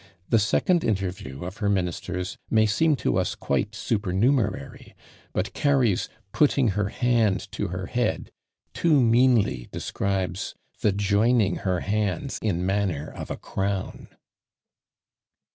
[0.29, 4.95] The second interview of her ministers may seem to us quite supernumerary;
[5.31, 8.31] but Cary's "putting her hand to her head,"
[8.73, 14.07] too meanly describes the "joining her hands in manner of a crown."